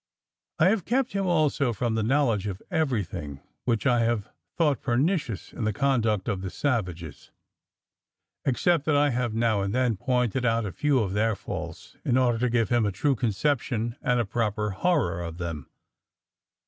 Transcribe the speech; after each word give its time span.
"I 0.57 0.69
have 0.69 0.83
kept 0.83 1.13
him 1.13 1.27
also 1.27 1.73
from 1.73 1.93
the 1.93 2.01
knowledge 2.01 2.47
of 2.47 2.59
everything 2.71 3.39
which 3.65 3.85
I 3.85 3.99
have 3.99 4.29
thought 4.57 4.81
pernicious 4.81 5.53
in 5.53 5.63
the 5.63 5.73
conduct 5.73 6.27
of 6.27 6.41
the 6.41 6.49
savages, 6.49 7.29
except 8.43 8.85
that 8.85 8.97
I 8.97 9.11
have 9.11 9.35
now 9.35 9.61
and 9.61 9.75
then 9.75 9.97
pointed 9.97 10.43
out 10.43 10.65
a 10.65 10.71
few 10.71 10.97
of 10.97 11.13
their 11.13 11.35
faults, 11.35 11.97
in 12.03 12.17
order 12.17 12.39
to 12.39 12.49
give 12.49 12.69
him 12.69 12.83
a 12.87 12.91
true 12.91 13.13
conception 13.13 13.95
and 14.01 14.19
a 14.19 14.25
proper 14.25 14.71
horror 14.71 15.21
of 15.21 15.37
them. 15.37 15.69